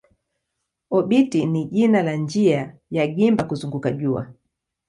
[0.97, 4.33] Obiti ni jina la njia ya gimba kuzunguka jua.